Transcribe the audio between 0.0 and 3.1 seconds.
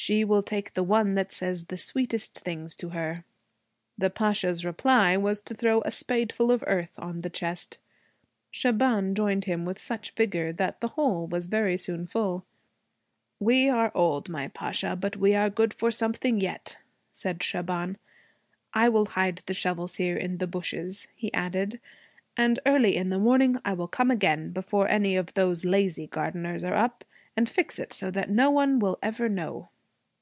'She will take the one that says the sweetest things to